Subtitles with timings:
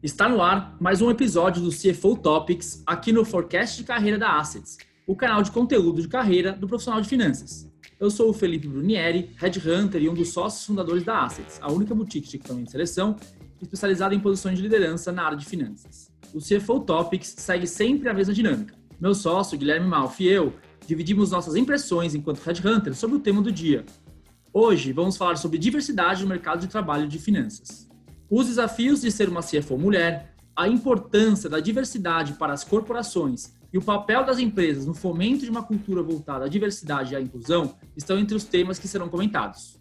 [0.00, 4.38] Está no ar mais um episódio do CFO Topics aqui no Forecast de Carreira da
[4.38, 7.68] Assets, o canal de conteúdo de carreira do profissional de finanças.
[7.98, 11.96] Eu sou o Felipe Brunieri, Headhunter e um dos sócios fundadores da Assets, a única
[11.96, 13.16] boutique de equipamento de seleção
[13.60, 16.12] especializada em posições de liderança na área de finanças.
[16.32, 18.76] O CFO Topics segue sempre a mesma dinâmica.
[19.00, 20.54] Meu sócio, Guilherme Malfi e eu
[20.86, 23.84] dividimos nossas impressões enquanto Headhunter sobre o tema do dia.
[24.52, 27.87] Hoje vamos falar sobre diversidade no mercado de trabalho de finanças
[28.30, 33.78] os desafios de ser uma CFO mulher, a importância da diversidade para as corporações e
[33.78, 37.74] o papel das empresas no fomento de uma cultura voltada à diversidade e à inclusão
[37.96, 39.78] estão entre os temas que serão comentados.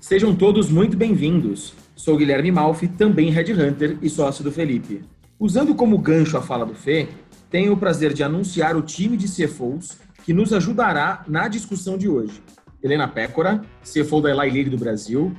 [0.00, 1.74] Sejam todos muito bem-vindos.
[1.94, 5.02] Sou Guilherme Malfi, também Headhunter e sócio do Felipe.
[5.38, 7.08] Usando como gancho a fala do Fê,
[7.50, 12.08] tenho o prazer de anunciar o time de CFOs que nos ajudará na discussão de
[12.08, 12.42] hoje.
[12.82, 15.34] Helena Pécora, CFO da Eli Lilly do Brasil,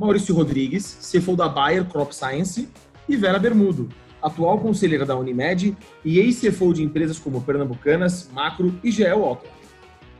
[0.00, 2.68] Maurício Rodrigues, CFO da Bayer Crop Science,
[3.08, 3.88] e Vera Bermudo,
[4.22, 9.48] atual conselheira da Unimed e ex-CFO de empresas como Pernambucanas, Macro e GEL Otto.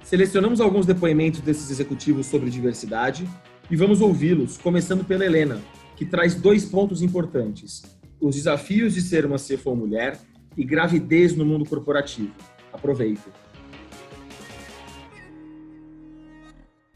[0.03, 3.29] Selecionamos alguns depoimentos desses executivos sobre diversidade
[3.71, 5.61] e vamos ouvi-los, começando pela Helena,
[5.97, 7.83] que traz dois pontos importantes:
[8.21, 10.19] os desafios de ser uma CFO mulher
[10.57, 12.33] e gravidez no mundo corporativo.
[12.73, 13.23] Aproveite.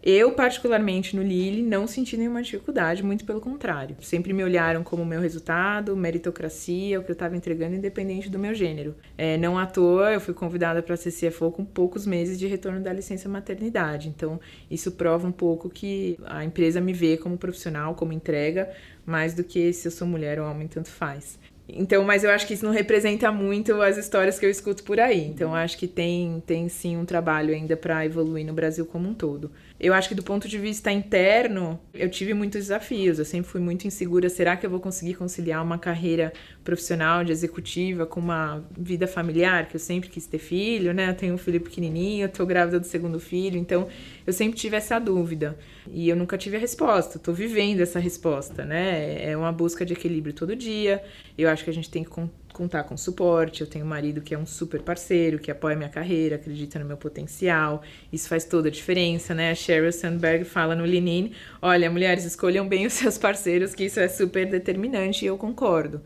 [0.06, 3.97] Eu, particularmente no Lille, não senti nenhuma dificuldade, muito pelo contrário.
[4.02, 8.52] Sempre me olharam como meu resultado, meritocracia, o que eu estava entregando, independente do meu
[8.52, 8.94] gênero.
[9.16, 12.82] É, não à toa, eu fui convidada para ser CFO com poucos meses de retorno
[12.82, 14.10] da licença maternidade.
[14.10, 14.38] Então,
[14.70, 18.70] isso prova um pouco que a empresa me vê como profissional, como entrega,
[19.06, 21.38] mais do que se eu sou mulher ou homem, tanto faz.
[21.69, 25.00] Então, mas eu acho que isso não representa muito as histórias que eu escuto por
[25.00, 25.27] aí.
[25.27, 29.14] Então, acho que tem, tem sim um trabalho ainda para evoluir no Brasil como um
[29.14, 29.50] todo.
[29.78, 33.19] Eu acho que do ponto de vista interno, eu tive muitos desafios.
[33.19, 34.28] Eu sempre fui muito insegura.
[34.28, 39.69] Será que eu vou conseguir conciliar uma carreira profissional de executiva com uma vida familiar?
[39.69, 41.11] Que eu sempre quis ter filho, né?
[41.11, 43.59] Eu tenho um filho pequenininho, eu tô grávida do segundo filho.
[43.59, 43.88] Então,
[44.25, 45.59] eu sempre tive essa dúvida.
[45.93, 47.19] E eu nunca tive a resposta.
[47.19, 49.28] Tô vivendo essa resposta, né?
[49.28, 51.03] É uma busca de equilíbrio todo dia.
[51.37, 52.10] Eu acho que a gente tem que
[52.54, 53.60] contar com suporte.
[53.60, 56.84] Eu tenho um marido que é um super parceiro, que apoia minha carreira, acredita no
[56.84, 57.82] meu potencial.
[58.12, 59.50] Isso faz toda a diferença, né?
[59.50, 63.98] A Sheryl Sandberg fala no Lenin, olha, mulheres, escolham bem os seus parceiros, que isso
[64.00, 66.00] é super determinante e eu concordo.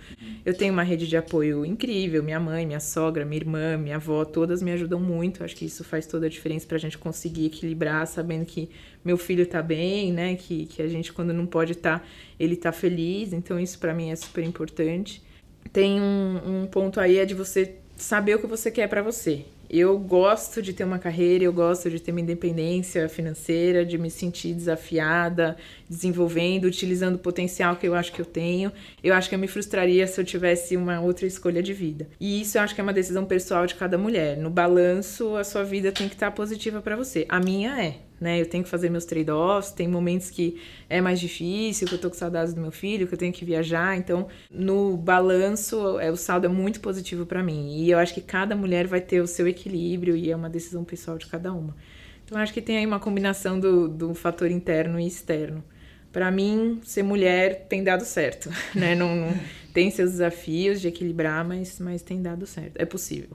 [0.45, 4.25] Eu tenho uma rede de apoio incrível, minha mãe, minha sogra, minha irmã, minha avó,
[4.25, 5.45] todas me ajudam muito.
[5.45, 8.71] Acho que isso faz toda a diferença pra gente conseguir equilibrar, sabendo que
[9.05, 10.35] meu filho tá bem, né?
[10.35, 12.05] Que, que a gente, quando não pode estar, tá,
[12.41, 13.35] ele tá feliz.
[13.35, 15.28] Então, isso para mim é super importante
[15.73, 19.45] tem um, um ponto aí é de você saber o que você quer para você.
[19.71, 24.11] Eu gosto de ter uma carreira, eu gosto de ter uma independência financeira, de me
[24.11, 28.73] sentir desafiada, desenvolvendo, utilizando o potencial que eu acho que eu tenho.
[29.05, 32.09] Eu acho que eu me frustraria se eu tivesse uma outra escolha de vida.
[32.19, 34.39] E isso eu acho que é uma decisão pessoal de cada mulher.
[34.39, 37.27] No balanço, a sua vida tem que estar positiva para você.
[37.29, 38.41] A minha é né?
[38.41, 42.09] Eu tenho que fazer meus trade-offs, tem momentos que é mais difícil, que eu tô
[42.09, 46.17] com saudades do meu filho, que eu tenho que viajar, então no balanço é o
[46.17, 47.77] saldo é muito positivo para mim.
[47.77, 50.85] E eu acho que cada mulher vai ter o seu equilíbrio e é uma decisão
[50.85, 51.77] pessoal de cada uma.
[52.25, 55.65] Então acho que tem aí uma combinação do, do fator interno e externo.
[56.13, 58.95] Para mim, ser mulher tem dado certo, né?
[58.95, 59.35] Não, não,
[59.73, 62.77] tem seus desafios de equilibrar, mas, mas tem dado certo.
[62.77, 63.31] É possível.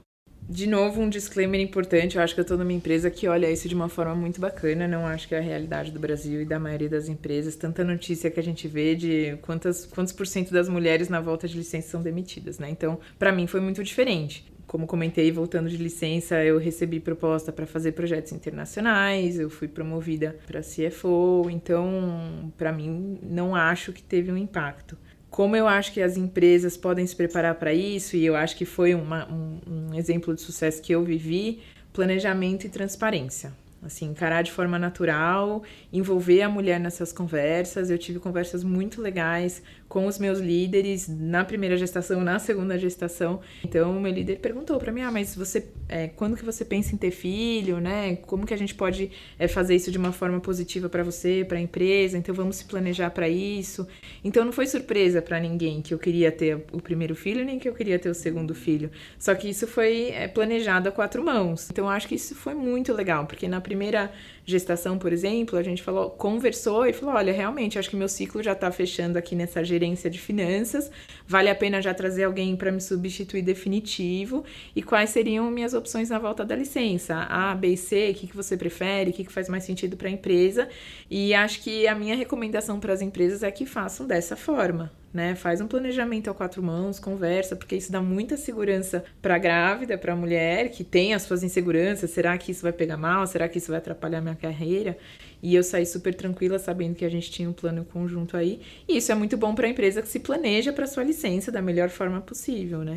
[0.46, 2.16] De novo, um disclaimer importante.
[2.16, 4.86] Eu acho que eu estou numa empresa que olha isso de uma forma muito bacana.
[4.86, 7.56] Não acho que é a realidade do Brasil e da maioria das empresas.
[7.56, 11.48] Tanta notícia que a gente vê de quantas, quantos por cento das mulheres na volta
[11.48, 12.68] de licença são demitidas, né?
[12.68, 14.44] Então, para mim foi muito diferente.
[14.66, 20.36] Como comentei, voltando de licença, eu recebi proposta para fazer projetos internacionais, eu fui promovida
[20.46, 24.96] para CFO, então, para mim, não acho que teve um impacto
[25.34, 28.64] como eu acho que as empresas podem se preparar para isso, e eu acho que
[28.64, 31.60] foi uma, um, um exemplo de sucesso que eu vivi,
[31.92, 33.52] planejamento e transparência
[33.84, 35.62] assim, encarar de forma natural,
[35.92, 37.90] envolver a mulher nessas conversas.
[37.90, 43.40] Eu tive conversas muito legais com os meus líderes na primeira gestação, na segunda gestação.
[43.64, 46.98] Então, meu líder perguntou para mim: "Ah, mas você, é, quando que você pensa em
[46.98, 48.16] ter filho, né?
[48.16, 51.58] Como que a gente pode é, fazer isso de uma forma positiva para você, para
[51.58, 52.18] a empresa?
[52.18, 53.86] Então, vamos se planejar para isso".
[54.24, 57.68] Então, não foi surpresa para ninguém que eu queria ter o primeiro filho nem que
[57.68, 58.90] eu queria ter o segundo filho.
[59.18, 61.68] Só que isso foi é, planejado a quatro mãos.
[61.70, 64.12] Então, acho que isso foi muito legal, porque na primeira primeira
[64.44, 68.42] gestação, por exemplo, a gente falou, conversou e falou: olha, realmente, acho que meu ciclo
[68.42, 70.90] já está fechando aqui nessa gerência de finanças,
[71.26, 74.44] vale a pena já trazer alguém para me substituir definitivo.
[74.74, 77.14] E quais seriam minhas opções na volta da licença?
[77.28, 80.08] A, B C, o que, que você prefere, o que, que faz mais sentido para
[80.08, 80.68] a empresa?
[81.10, 85.36] E acho que a minha recomendação para as empresas é que façam dessa forma né?
[85.36, 89.96] Faz um planejamento a quatro mãos, conversa, porque isso dá muita segurança para a grávida,
[89.96, 92.10] para a mulher que tem as suas inseguranças.
[92.10, 93.24] Será que isso vai pegar mal?
[93.28, 94.98] Será que isso vai atrapalhar minha carreira?
[95.42, 98.60] E eu saí super tranquila sabendo que a gente tinha um plano conjunto aí.
[98.88, 101.60] E isso é muito bom para a empresa que se planeja para sua licença da
[101.60, 102.96] melhor forma possível, né?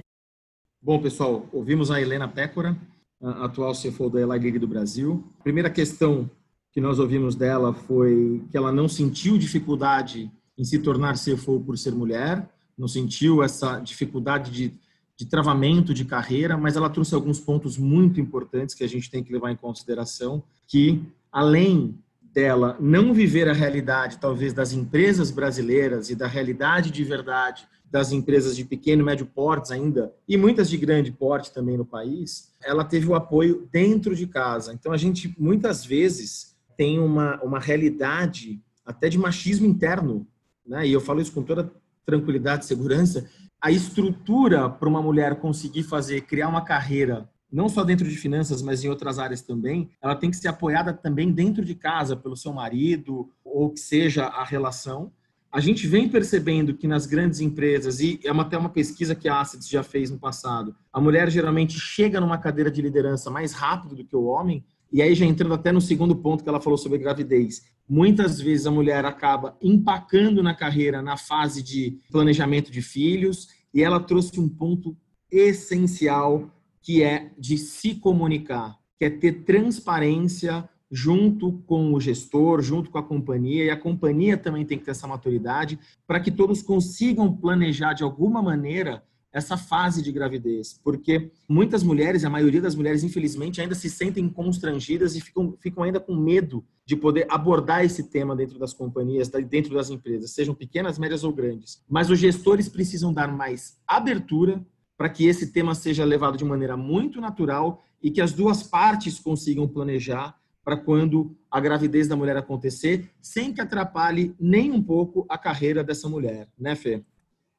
[0.82, 2.78] Bom, pessoal, ouvimos a Helena Pécora,
[3.22, 5.24] a atual CFO da Eli do Brasil.
[5.40, 6.30] A primeira questão
[6.72, 11.78] que nós ouvimos dela foi que ela não sentiu dificuldade em se tornar CFO por
[11.78, 12.48] ser mulher,
[12.78, 14.74] não sentiu essa dificuldade de,
[15.18, 19.24] de travamento de carreira, mas ela trouxe alguns pontos muito importantes que a gente tem
[19.24, 21.02] que levar em consideração, que
[21.32, 21.98] além
[22.34, 28.12] dela não viver a realidade, talvez, das empresas brasileiras e da realidade de verdade das
[28.12, 32.54] empresas de pequeno e médio porte ainda, e muitas de grande porte também no país,
[32.62, 34.74] ela teve o apoio dentro de casa.
[34.74, 40.28] Então, a gente, muitas vezes, tem uma, uma realidade até de machismo interno
[40.68, 40.86] né?
[40.86, 41.72] e eu falo isso com toda
[42.06, 43.30] tranquilidade e segurança,
[43.62, 48.62] a estrutura para uma mulher conseguir fazer, criar uma carreira, não só dentro de finanças,
[48.62, 52.36] mas em outras áreas também, ela tem que ser apoiada também dentro de casa pelo
[52.36, 55.12] seu marido, ou que seja a relação.
[55.52, 59.40] A gente vem percebendo que nas grandes empresas, e é até uma pesquisa que a
[59.40, 63.96] Assets já fez no passado, a mulher geralmente chega numa cadeira de liderança mais rápido
[63.96, 66.78] do que o homem, e aí já entrando até no segundo ponto que ela falou
[66.78, 72.82] sobre gravidez, muitas vezes a mulher acaba empacando na carreira na fase de planejamento de
[72.82, 74.98] filhos, e ela trouxe um ponto
[75.32, 76.52] essencial
[76.88, 82.98] que é de se comunicar, que é ter transparência junto com o gestor, junto com
[82.98, 87.36] a companhia, e a companhia também tem que ter essa maturidade para que todos consigam
[87.36, 89.04] planejar de alguma maneira
[89.34, 94.30] essa fase de gravidez, porque muitas mulheres, a maioria das mulheres, infelizmente, ainda se sentem
[94.30, 99.28] constrangidas e ficam, ficam ainda com medo de poder abordar esse tema dentro das companhias,
[99.28, 101.84] dentro das empresas, sejam pequenas, médias ou grandes.
[101.86, 104.66] Mas os gestores precisam dar mais abertura
[104.98, 109.20] para que esse tema seja levado de maneira muito natural e que as duas partes
[109.20, 115.26] consigam planejar para quando a gravidez da mulher acontecer, sem que atrapalhe nem um pouco
[115.30, 117.02] a carreira dessa mulher, né, Fê?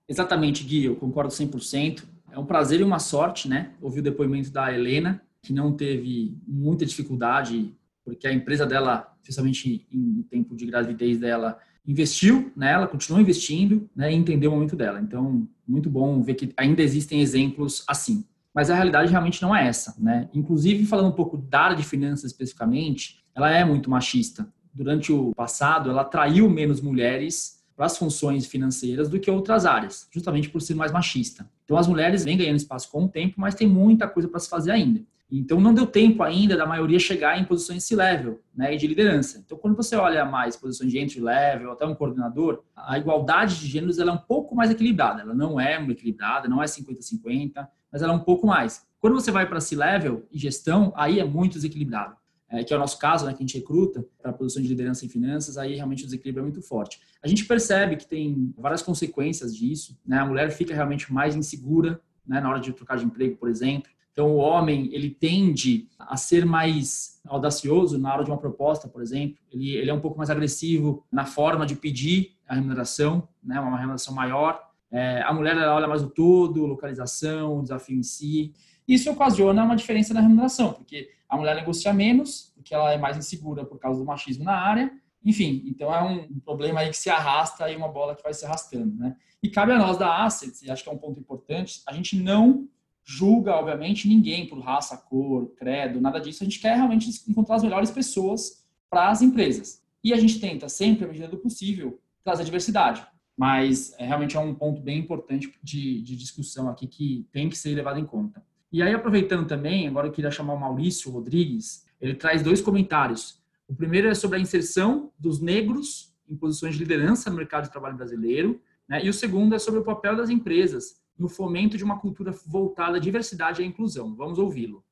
[0.06, 2.04] Exatamente, Gui, eu concordo 100%.
[2.30, 3.72] É um prazer e uma sorte, né?
[3.80, 7.74] Ouvir o depoimento da Helena, que não teve muita dificuldade,
[8.04, 11.58] porque a empresa dela, especialmente em tempo de gravidez dela,
[11.88, 15.00] investiu nela, continuou investindo, né, e entendeu o momento dela.
[15.00, 18.24] Então, muito bom ver que ainda existem exemplos assim.
[18.54, 20.28] Mas a realidade realmente não é essa, né?
[20.34, 24.46] Inclusive, falando um pouco da área de finanças especificamente, ela é muito machista.
[24.74, 30.08] Durante o passado, ela atraiu menos mulheres para as funções financeiras do que outras áreas,
[30.10, 31.48] justamente por ser mais machista.
[31.64, 34.48] Então as mulheres vêm ganhando espaço com o tempo, mas tem muita coisa para se
[34.48, 35.00] fazer ainda.
[35.30, 39.42] Então não deu tempo ainda da maioria chegar em posições C-level, né, e de liderança.
[39.44, 43.66] Então quando você olha mais posições de entry level, até um coordenador, a igualdade de
[43.66, 45.22] gêneros ela é um pouco mais equilibrada.
[45.22, 48.86] Ela não é uma equilibrada, não é 50-50, mas ela é um pouco mais.
[49.00, 52.16] Quando você vai para C-level e gestão, aí é muito desequilibrado
[52.50, 54.68] é, que é o nosso caso, né, que a gente recruta para a posição de
[54.68, 56.98] liderança em finanças, aí realmente o desequilíbrio é muito forte.
[57.22, 60.18] A gente percebe que tem várias consequências disso, né?
[60.18, 63.90] A mulher fica realmente mais insegura, né, na hora de trocar de emprego, por exemplo.
[64.18, 69.00] Então, o homem, ele tende a ser mais audacioso na hora de uma proposta, por
[69.00, 69.38] exemplo.
[69.48, 73.76] Ele, ele é um pouco mais agressivo na forma de pedir a remuneração, né, uma
[73.76, 74.60] remuneração maior.
[74.90, 78.52] É, a mulher, ela olha mais o todo, localização, o desafio em si.
[78.88, 83.16] Isso ocasiona uma diferença na remuneração, porque a mulher negocia menos, porque ela é mais
[83.16, 84.90] insegura por causa do machismo na área.
[85.24, 88.44] Enfim, então é um problema aí que se arrasta e uma bola que vai se
[88.44, 89.14] arrastando, né?
[89.40, 92.20] E cabe a nós da Assets, e acho que é um ponto importante, a gente
[92.20, 92.66] não
[93.08, 96.42] julga, obviamente, ninguém por raça, cor, credo, nada disso.
[96.42, 99.82] A gente quer realmente encontrar as melhores pessoas para as empresas.
[100.04, 103.06] E a gente tenta sempre, à medida do possível, trazer diversidade.
[103.34, 107.56] Mas é, realmente é um ponto bem importante de, de discussão aqui que tem que
[107.56, 108.44] ser levado em conta.
[108.70, 113.40] E aí, aproveitando também, agora eu queria chamar o Maurício Rodrigues, ele traz dois comentários.
[113.66, 117.70] O primeiro é sobre a inserção dos negros em posições de liderança no mercado de
[117.70, 119.02] trabalho brasileiro, né?
[119.02, 122.96] e o segundo é sobre o papel das empresas no fomento de uma cultura voltada
[122.96, 124.14] à diversidade e à inclusão.
[124.14, 124.82] Vamos ouvi-lo.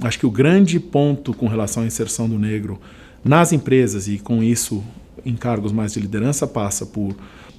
[0.00, 2.78] Acho que o grande ponto com relação à inserção do negro
[3.24, 4.84] nas empresas e com isso
[5.24, 7.16] em cargos mais de liderança passa por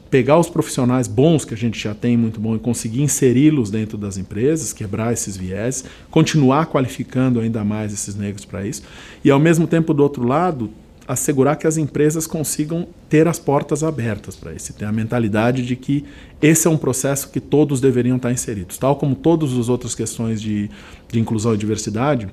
[0.09, 3.97] pegar os profissionais bons que a gente já tem muito bom e conseguir inseri-los dentro
[3.97, 8.83] das empresas, quebrar esses viés, continuar qualificando ainda mais esses negros para isso
[9.23, 10.69] e ao mesmo tempo do outro lado
[11.07, 15.75] assegurar que as empresas consigam ter as portas abertas para isso, ter a mentalidade de
[15.75, 16.03] que
[16.41, 20.41] esse é um processo que todos deveriam estar inseridos, tal como todas as outras questões
[20.41, 20.69] de,
[21.07, 22.27] de inclusão e diversidade.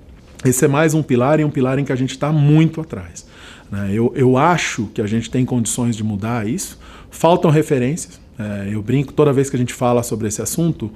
[0.44, 3.24] Esse é mais um pilar e um pilar em que a gente está muito atrás.
[3.70, 3.90] Né?
[3.92, 6.78] Eu, eu acho que a gente tem condições de mudar isso,
[7.14, 8.20] Faltam referências.
[8.36, 10.90] É, eu brinco toda vez que a gente fala sobre esse assunto.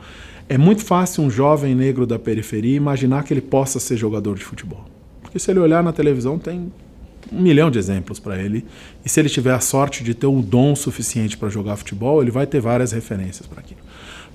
[0.48, 4.44] É muito fácil um jovem negro da periferia imaginar que ele possa ser jogador de
[4.44, 4.84] futebol.
[5.22, 6.72] Porque se ele olhar na televisão, tem
[7.32, 8.64] um milhão de exemplos para ele.
[9.04, 12.30] E se ele tiver a sorte de ter um dom suficiente para jogar futebol, ele
[12.30, 13.80] vai ter várias referências para aquilo.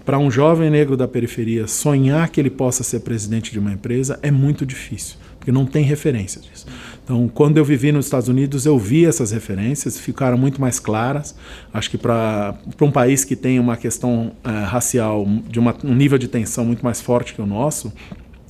[0.06, 4.20] Para um jovem negro da periferia sonhar que ele possa ser presidente de uma empresa
[4.22, 6.66] é muito difícil, porque não tem referência disso.
[7.04, 11.36] Então, quando eu vivi nos Estados Unidos, eu vi essas referências, ficaram muito mais claras.
[11.74, 16.18] Acho que para um país que tem uma questão uh, racial de uma, um nível
[16.18, 17.92] de tensão muito mais forte que o nosso,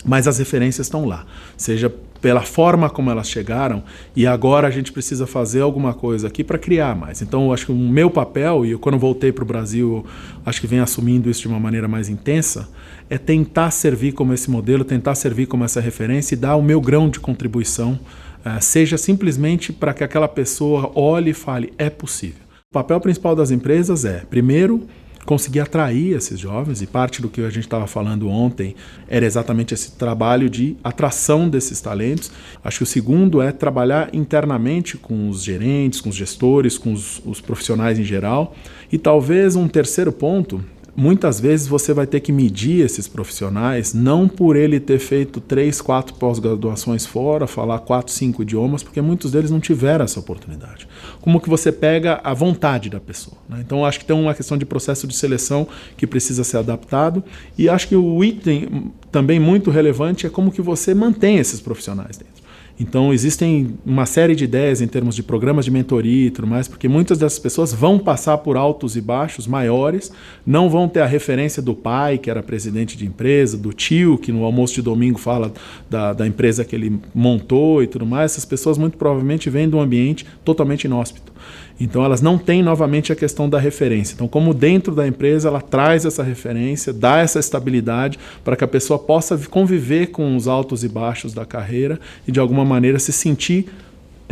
[0.06, 1.94] mas as referências estão lá, seja
[2.24, 3.84] pela forma como elas chegaram,
[4.16, 7.22] e agora a gente precisa fazer alguma coisa aqui para criar mais.
[7.22, 10.06] Então, acho que o meu papel, e eu, quando voltei para o Brasil,
[10.46, 12.70] acho que venho assumindo isso de uma maneira mais intensa,
[13.10, 16.80] é tentar servir como esse modelo, tentar servir como essa referência e dar o meu
[16.80, 18.00] grão de contribuição,
[18.46, 22.42] uh, seja simplesmente para que aquela pessoa olhe e fale: é possível.
[22.70, 24.88] O papel principal das empresas é, primeiro,
[25.26, 28.76] conseguir atrair esses jovens, e parte do que a gente estava falando ontem
[29.08, 32.32] era exatamente esse trabalho de atração desses talentos.
[32.64, 37.22] Acho que o segundo é trabalhar internamente com os gerentes, com os gestores, com os,
[37.26, 38.56] os profissionais em geral.
[38.92, 40.64] E talvez um terceiro ponto
[40.96, 45.82] muitas vezes você vai ter que medir esses profissionais não por ele ter feito três,
[45.82, 50.88] quatro pós-graduações fora, falar quatro, cinco idiomas, porque muitos deles não tiveram essa oportunidade.
[51.22, 53.38] Como que você pega a vontade da pessoa?
[53.50, 53.60] Né?
[53.66, 57.24] Então acho que tem uma questão de processo de seleção que precisa ser adaptado
[57.58, 62.18] e acho que o item também muito relevante é como que você mantém esses profissionais
[62.18, 62.33] dentro.
[62.80, 66.68] Então, existem uma série de ideias em termos de programas de mentoria e tudo mais,
[66.68, 70.12] porque muitas dessas pessoas vão passar por altos e baixos maiores,
[70.46, 74.32] não vão ter a referência do pai, que era presidente de empresa, do tio, que
[74.32, 75.54] no almoço de domingo fala
[75.88, 78.32] da, da empresa que ele montou e tudo mais.
[78.32, 81.32] Essas pessoas muito provavelmente vêm de um ambiente totalmente inóspito.
[81.80, 84.14] Então elas não têm novamente a questão da referência.
[84.14, 88.68] Então, como dentro da empresa ela traz essa referência, dá essa estabilidade para que a
[88.68, 93.12] pessoa possa conviver com os altos e baixos da carreira e de alguma maneira se
[93.12, 93.68] sentir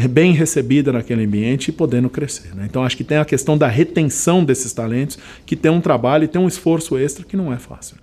[0.07, 2.55] bem recebida naquele ambiente e podendo crescer.
[2.55, 2.65] Né?
[2.69, 6.27] Então acho que tem a questão da retenção desses talentos, que tem um trabalho e
[6.27, 7.97] tem um esforço extra que não é fácil.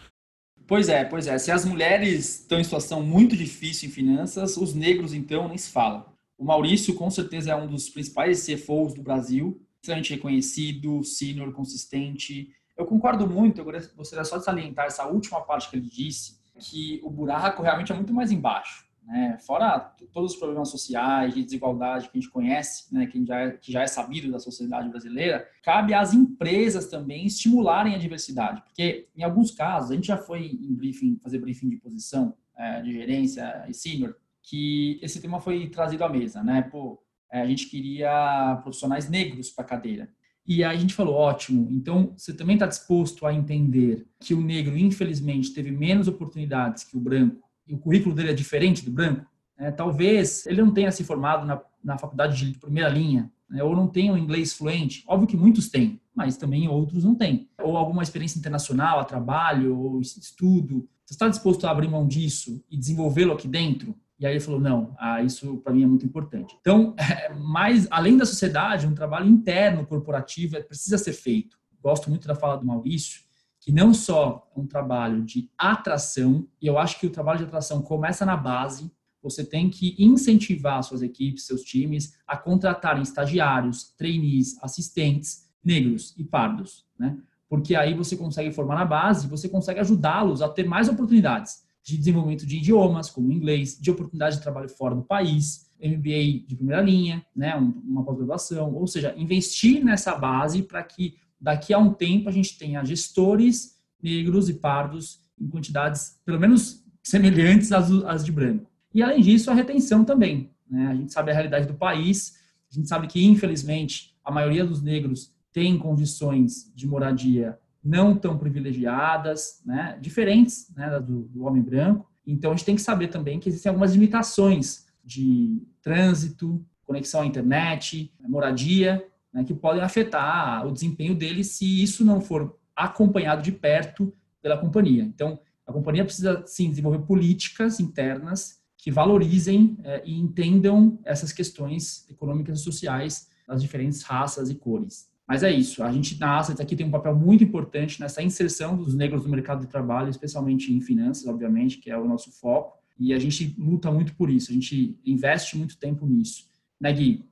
[0.66, 1.38] Pois é, pois é.
[1.38, 5.70] Se as mulheres estão em situação muito difícil em finanças, os negros então nem se
[5.70, 6.04] falam.
[6.38, 12.48] O Maurício, com certeza, é um dos principais CFOs do Brasil, extremamente reconhecido, sênior, consistente.
[12.76, 13.64] Eu concordo muito, eu
[13.96, 17.94] gostaria só de salientar essa última parte que ele disse, que o buraco realmente é
[17.94, 18.86] muito mais embaixo.
[19.04, 19.36] Né?
[19.44, 19.80] Fora
[20.12, 23.06] todos os problemas sociais, de desigualdade que a gente conhece, né?
[23.06, 27.96] que, já é, que já é sabido da sociedade brasileira, cabe às empresas também estimularem
[27.96, 28.62] a diversidade.
[28.62, 32.80] Porque, em alguns casos, a gente já foi em briefing, fazer briefing de posição, é,
[32.82, 34.14] de gerência e sênior,
[34.48, 36.62] que esse tema foi trazido à mesa, né?
[36.62, 36.98] Pô,
[37.30, 40.08] é, a gente queria profissionais negros para a cadeira.
[40.46, 44.40] E aí a gente falou, ótimo, então você também está disposto a entender que o
[44.40, 48.90] negro, infelizmente, teve menos oportunidades que o branco, e o currículo dele é diferente do
[48.90, 49.26] branco?
[49.58, 53.76] É, talvez ele não tenha se formado na, na faculdade de primeira linha, né, ou
[53.76, 55.04] não tenha um inglês fluente.
[55.06, 57.50] Óbvio que muitos têm, mas também outros não têm.
[57.62, 60.88] Ou alguma experiência internacional, a trabalho, ou estudo.
[61.04, 63.94] Você está disposto a abrir mão disso e desenvolvê-lo aqui dentro?
[64.18, 66.56] E aí ele falou, não, ah, isso para mim é muito importante.
[66.60, 71.56] Então, é, mais além da sociedade, um trabalho interno corporativo é, precisa ser feito.
[71.80, 73.22] Gosto muito da fala do Maurício,
[73.60, 77.44] que não só é um trabalho de atração, e eu acho que o trabalho de
[77.44, 78.90] atração começa na base,
[79.22, 86.24] você tem que incentivar suas equipes, seus times, a contratarem estagiários, trainees, assistentes negros e
[86.24, 87.18] pardos, né?
[87.48, 91.96] Porque aí você consegue formar na base, você consegue ajudá-los a ter mais oportunidades de
[91.96, 96.82] desenvolvimento de idiomas, como inglês, de oportunidade de trabalho fora do país, MBA de primeira
[96.82, 102.28] linha, né, uma pós-graduação, ou seja, investir nessa base para que daqui a um tempo
[102.28, 108.32] a gente tenha gestores negros e pardos em quantidades pelo menos semelhantes às, às de
[108.32, 108.70] branco.
[108.92, 110.50] E além disso, a retenção também.
[110.68, 110.88] Né?
[110.88, 112.34] A gente sabe a realidade do país,
[112.70, 118.36] a gente sabe que infelizmente a maioria dos negros tem condições de moradia não tão
[118.36, 122.10] privilegiadas, né, diferentes né, do, do, homem branco.
[122.26, 127.26] Então, a gente tem que saber também que existem algumas limitações de trânsito, conexão à
[127.26, 133.52] internet, moradia, né, que podem afetar o desempenho dele se isso não for acompanhado de
[133.52, 135.02] perto pela companhia.
[135.02, 142.08] Então, a companhia precisa, sim, desenvolver políticas internas que valorizem é, e entendam essas questões
[142.08, 145.10] econômicas e sociais das diferentes raças e cores.
[145.28, 148.78] Mas é isso, a gente na Assets aqui tem um papel muito importante nessa inserção
[148.78, 152.78] dos negros no mercado de trabalho, especialmente em finanças, obviamente, que é o nosso foco,
[152.98, 156.48] e a gente luta muito por isso, a gente investe muito tempo nisso.
[156.80, 157.26] Né, Gui?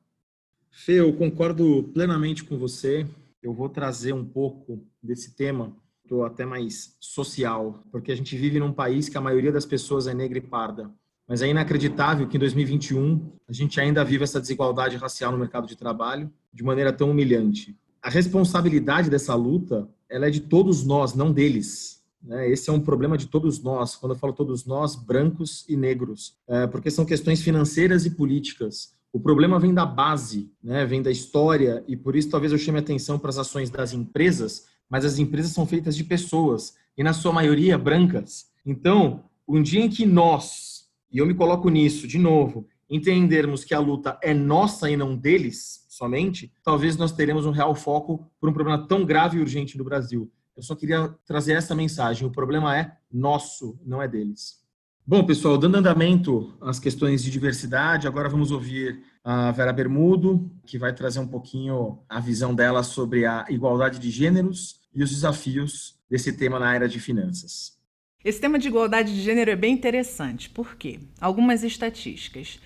[0.71, 3.07] Fê, eu concordo plenamente com você.
[3.43, 5.75] eu vou trazer um pouco desse tema,
[6.07, 10.07] tô até mais social, porque a gente vive num país que a maioria das pessoas
[10.07, 10.91] é negra e parda.
[11.27, 15.67] Mas é inacreditável que em 2021 a gente ainda vive essa desigualdade racial no mercado
[15.67, 17.77] de trabalho de maneira tão humilhante.
[18.07, 22.05] A responsabilidade dessa luta, ela é de todos nós, não deles.
[22.23, 22.49] Né?
[22.49, 23.97] Esse é um problema de todos nós.
[23.97, 28.95] Quando eu falo todos nós, brancos e negros, é porque são questões financeiras e políticas.
[29.13, 30.87] O problema vem da base, né?
[30.87, 34.67] vem da história e por isso talvez eu chame atenção para as ações das empresas,
[34.89, 38.47] mas as empresas são feitas de pessoas e na sua maioria brancas.
[38.65, 40.77] Então, um dia em que nós
[41.11, 45.17] e eu me coloco nisso de novo, entendermos que a luta é nossa e não
[45.17, 49.79] deles somente, talvez nós teremos um real foco por um problema tão grave e urgente
[49.79, 50.31] no Brasil.
[50.57, 54.65] Eu só queria trazer essa mensagem: o problema é nosso, não é deles.
[55.07, 60.79] Bom, pessoal, dando andamento às questões de diversidade, agora vamos ouvir a Vera Bermudo, que
[60.79, 65.97] vai trazer um pouquinho a visão dela sobre a igualdade de gêneros e os desafios
[66.11, 67.77] desse tema na área de finanças.
[68.25, 70.51] Esse tema de igualdade de gênero é bem interessante.
[70.51, 70.99] Por quê?
[71.21, 72.59] Algumas estatísticas.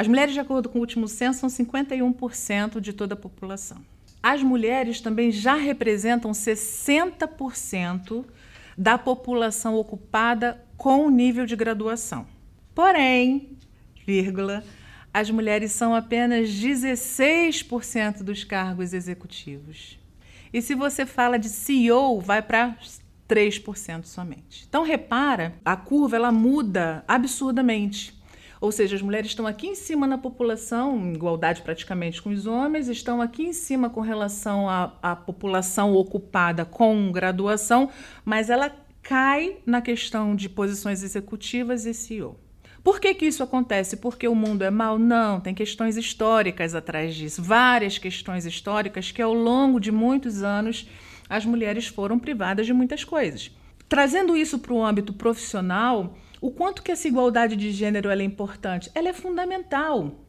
[0.00, 3.84] As mulheres, de acordo com o último censo, são 51% de toda a população.
[4.22, 8.24] As mulheres também já representam 60%
[8.78, 12.26] da população ocupada com nível de graduação.
[12.74, 13.58] Porém,
[14.06, 14.64] vírgula,
[15.12, 19.98] as mulheres são apenas 16% dos cargos executivos.
[20.50, 22.74] E se você fala de CEO, vai para
[23.28, 24.64] 3% somente.
[24.66, 28.18] Então repara, a curva ela muda absurdamente.
[28.60, 32.46] Ou seja, as mulheres estão aqui em cima na população, em igualdade praticamente com os
[32.46, 37.88] homens, estão aqui em cima com relação à, à população ocupada com graduação,
[38.22, 38.70] mas ela
[39.02, 42.38] cai na questão de posições executivas e CEO.
[42.84, 43.96] Por que, que isso acontece?
[43.96, 44.98] Porque o mundo é mau?
[44.98, 50.86] Não, tem questões históricas atrás disso, várias questões históricas que ao longo de muitos anos
[51.28, 53.50] as mulheres foram privadas de muitas coisas.
[53.88, 58.90] Trazendo isso para o âmbito profissional, o quanto que essa igualdade de gênero é importante?
[58.94, 60.24] Ela é fundamental.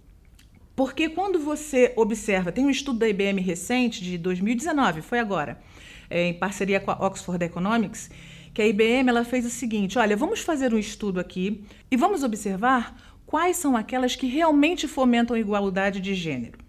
[0.76, 5.62] Porque quando você observa, tem um estudo da IBM recente, de 2019, foi agora,
[6.10, 8.10] é, em parceria com a Oxford Economics,
[8.54, 12.24] que a IBM ela fez o seguinte: olha, vamos fazer um estudo aqui e vamos
[12.24, 16.60] observar quais são aquelas que realmente fomentam igualdade de gênero.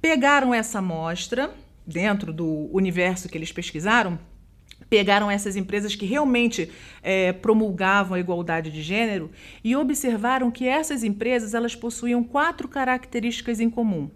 [0.00, 1.50] Pegaram essa amostra,
[1.86, 4.18] dentro do universo que eles pesquisaram,
[4.88, 6.70] pegaram essas empresas que realmente
[7.02, 9.30] é, promulgavam a igualdade de gênero
[9.62, 14.10] e observaram que essas empresas elas possuíam quatro características em comum.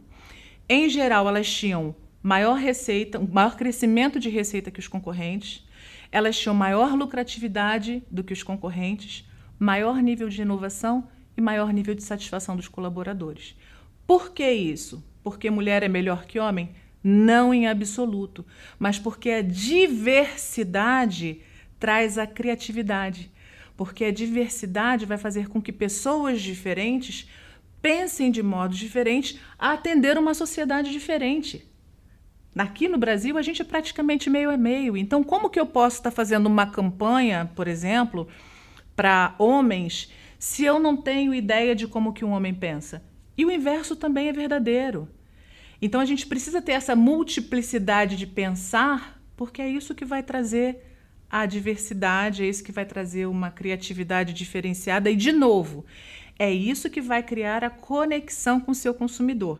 [0.68, 5.66] Em geral, elas tinham maior receita, maior crescimento de receita que os concorrentes,
[6.10, 11.94] elas tinham maior lucratividade do que os concorrentes, maior nível de inovação e maior nível
[11.94, 13.56] de satisfação dos colaboradores.
[14.06, 15.02] Por que isso?
[15.22, 16.70] Porque mulher é melhor que homem?
[17.02, 18.46] Não em absoluto,
[18.78, 21.40] mas porque a diversidade
[21.78, 23.30] traz a criatividade.
[23.76, 27.28] Porque a diversidade vai fazer com que pessoas diferentes
[27.80, 31.68] pensem de modo diferente a atender uma sociedade diferente.
[32.56, 34.96] Aqui no Brasil, a gente é praticamente meio a meio.
[34.96, 38.28] Então, como que eu posso estar fazendo uma campanha, por exemplo,
[38.94, 43.02] para homens, se eu não tenho ideia de como que um homem pensa?
[43.36, 45.08] E o inverso também é verdadeiro.
[45.84, 50.80] Então a gente precisa ter essa multiplicidade de pensar, porque é isso que vai trazer
[51.28, 55.84] a diversidade, é isso que vai trazer uma criatividade diferenciada e, de novo,
[56.38, 59.56] é isso que vai criar a conexão com o seu consumidor.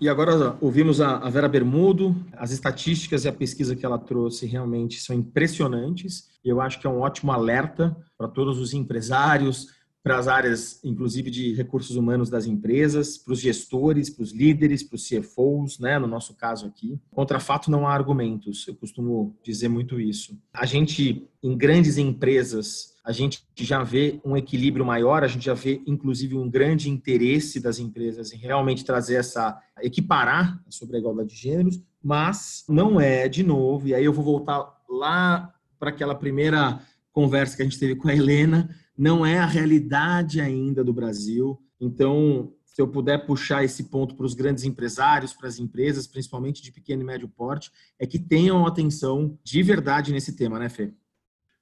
[0.00, 5.00] E agora ouvimos a Vera Bermudo, as estatísticas e a pesquisa que ela trouxe realmente
[5.00, 6.28] são impressionantes.
[6.44, 9.75] Eu acho que é um ótimo alerta para todos os empresários,
[10.06, 14.84] para as áreas, inclusive, de recursos humanos das empresas, para os gestores, para os líderes,
[14.84, 16.96] para os CFOs, né, no nosso caso aqui.
[17.10, 20.40] Contra fato não há argumentos, eu costumo dizer muito isso.
[20.54, 25.54] A gente, em grandes empresas, a gente já vê um equilíbrio maior, a gente já
[25.54, 31.30] vê, inclusive, um grande interesse das empresas em realmente trazer essa, equiparar sobre a igualdade
[31.30, 36.14] de gêneros, mas não é, de novo, e aí eu vou voltar lá para aquela
[36.14, 36.80] primeira
[37.12, 41.58] conversa que a gente teve com a Helena, não é a realidade ainda do Brasil.
[41.80, 46.62] Então, se eu puder puxar esse ponto para os grandes empresários, para as empresas, principalmente
[46.62, 50.92] de pequeno e médio porte, é que tenham atenção de verdade nesse tema, né, Fê?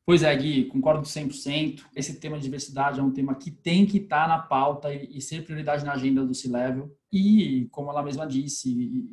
[0.06, 1.82] Pois é, Gui, concordo 100%.
[1.96, 5.44] Esse tema de diversidade é um tema que tem que estar na pauta e, ser
[5.44, 6.94] prioridade na agenda do C-Level.
[7.10, 9.08] E, como ela mesma disse,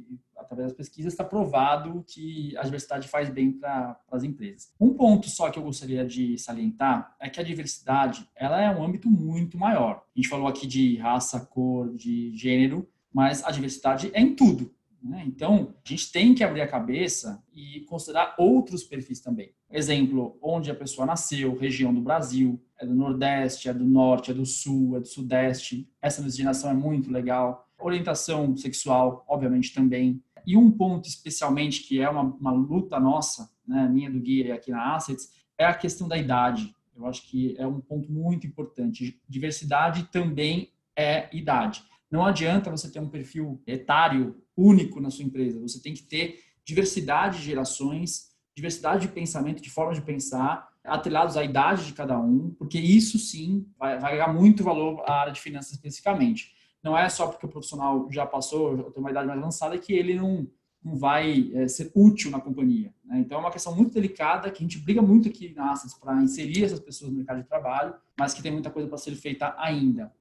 [0.52, 4.74] através das pesquisas, está provado que a diversidade faz bem para as empresas.
[4.80, 8.84] Um ponto só que eu gostaria de salientar é que a diversidade ela é um
[8.84, 10.04] âmbito muito maior.
[10.16, 14.74] A gente falou aqui de raça, cor, de gênero, mas a diversidade é em tudo
[15.02, 15.24] Né?
[15.26, 19.52] Então, a gente tem que abrir a cabeça e considerar outros perfis também.
[19.72, 24.34] Exemplo, onde a pessoa nasceu, região do Brasil, é do Nordeste, é do Norte, é
[24.34, 25.90] do Sul, é do Sudeste.
[26.02, 27.68] Essa miscigenação é muito legal.
[27.80, 30.22] Orientação sexual, obviamente, também.
[30.45, 34.51] E um ponto especialmente que é uma, uma luta nossa, né, minha do Guia e
[34.51, 36.73] aqui na Assets, é a questão da idade.
[36.95, 39.19] Eu acho que é um ponto muito importante.
[39.27, 41.84] Diversidade também é idade.
[42.10, 45.62] Não adianta você ter um perfil etário único na sua empresa.
[45.62, 51.38] Você tem que ter diversidade de gerações, diversidade de pensamento, de forma de pensar, atrelados
[51.38, 55.39] à idade de cada um, porque isso sim vai, ganhar muito valor à área de
[55.39, 56.54] finanças especificamente.
[56.84, 60.15] Não é só porque o profissional já passou, tem uma idade mais avançada, que ele
[60.15, 60.48] não,
[60.84, 62.94] não vai é, ser útil na companhia.
[63.04, 63.20] Né?
[63.20, 66.22] Então é uma questão muito delicada que a gente briga muito aqui na Assets para
[66.24, 69.54] inserir essas pessoas no mercado de trabalho, mas que tem muita coisa para ser feita
[69.58, 70.12] ainda.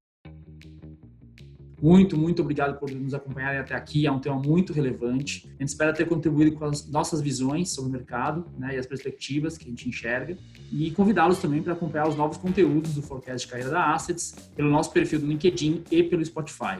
[1.82, 4.06] Muito, muito obrigado por nos acompanharem até aqui.
[4.06, 5.48] É um tema muito relevante.
[5.58, 8.86] A gente espera ter contribuído com as nossas visões sobre o mercado né, e as
[8.86, 10.36] perspectivas que a gente enxerga.
[10.70, 14.68] E convidá-los também para acompanhar os novos conteúdos do Forecast de Carreira da Assets pelo
[14.68, 16.78] nosso perfil do LinkedIn e pelo Spotify.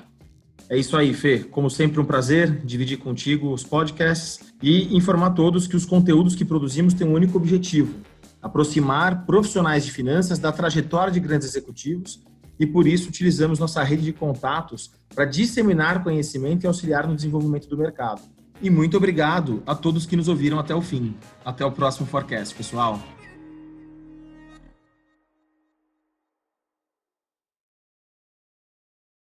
[0.69, 1.41] É isso aí, Fê.
[1.41, 6.45] Como sempre, um prazer dividir contigo os podcasts e informar todos que os conteúdos que
[6.45, 7.95] produzimos têm um único objetivo:
[8.41, 12.23] aproximar profissionais de finanças da trajetória de grandes executivos
[12.61, 17.67] e por isso utilizamos nossa rede de contatos para disseminar conhecimento e auxiliar no desenvolvimento
[17.67, 18.21] do mercado.
[18.61, 21.17] E muito obrigado a todos que nos ouviram até o fim.
[21.43, 23.01] Até o próximo Forecast, pessoal.